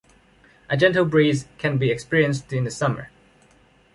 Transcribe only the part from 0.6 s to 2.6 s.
A gentle breeze can be experienced